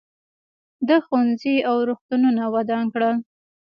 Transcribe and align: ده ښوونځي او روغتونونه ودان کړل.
ده 0.87 0.97
ښوونځي 1.05 1.55
او 1.69 1.75
روغتونونه 1.89 2.43
ودان 2.55 2.83
کړل. 2.93 3.15